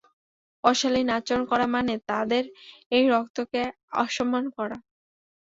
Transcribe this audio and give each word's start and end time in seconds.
অশালীন 0.63 1.07
আচরণ 1.17 1.43
করা 1.51 1.65
মানে 1.75 1.93
তাদের 2.09 2.43
এই 2.91 3.03
রক্তকে 3.13 3.61
অসম্মান 4.03 4.45
করা। 4.57 4.77